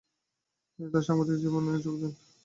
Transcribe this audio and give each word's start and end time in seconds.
তিনি 0.73 1.05
সাংবাদিক 1.07 1.35
হিসেবে 1.37 1.55
যোগ 1.85 1.95
দেন। 2.01 2.13